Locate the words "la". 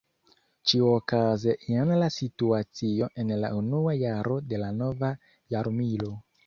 2.05-2.09, 3.45-3.55, 4.67-4.75